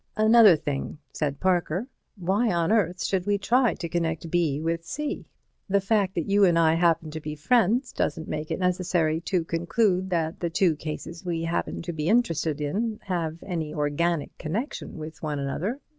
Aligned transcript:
"Another 0.17 0.55
thing," 0.55 0.97
said 1.13 1.39
Parker. 1.39 1.85
"Why 2.15 2.51
on 2.51 2.71
earth 2.71 3.03
should 3.03 3.27
we 3.27 3.37
try 3.37 3.75
to 3.75 3.87
connect 3.87 4.31
B 4.31 4.59
with 4.59 4.83
C? 4.83 5.27
The 5.69 5.79
fact 5.79 6.15
that 6.15 6.25
you 6.25 6.43
and 6.43 6.57
I 6.57 6.73
happen 6.73 7.11
to 7.11 7.21
be 7.21 7.35
friends 7.35 7.93
doesn't 7.93 8.27
make 8.27 8.49
it 8.49 8.57
necessary 8.59 9.21
to 9.21 9.45
conclude 9.45 10.09
that 10.09 10.39
the 10.39 10.49
two 10.49 10.75
cases 10.75 11.23
we 11.23 11.43
happen 11.43 11.83
to 11.83 11.93
be 11.93 12.09
interested 12.09 12.59
in 12.59 12.97
have 13.03 13.43
any 13.45 13.75
organic 13.75 14.35
connection 14.39 14.97
with 14.97 15.21
one 15.21 15.37
another. 15.37 15.79